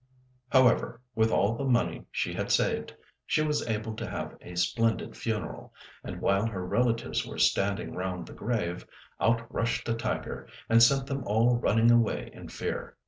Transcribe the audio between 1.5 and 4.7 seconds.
the money she had saved, she was able to have a